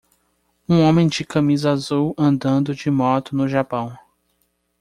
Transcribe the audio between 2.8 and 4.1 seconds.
moto no Japão.